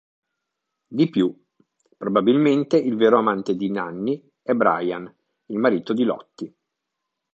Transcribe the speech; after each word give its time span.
Di 0.87 1.11
più: 1.11 1.31
probabilmente 1.95 2.75
il 2.75 2.95
vero 2.95 3.19
amante 3.19 3.53
di 3.55 3.69
Nanny 3.69 4.31
è 4.41 4.53
Brian, 4.53 5.05
il 5.49 5.59
marito 5.59 5.93
di 5.93 6.03
Lottie. 6.05 6.53